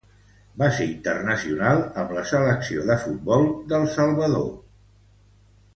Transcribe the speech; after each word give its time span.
Va 0.61 0.69
ser 0.77 0.87
internacional 0.93 1.83
amb 2.03 2.15
la 2.19 2.23
selecció 2.31 2.87
de 2.89 2.97
futbol 3.05 3.47
del 3.75 3.87
Salvador. 3.99 4.49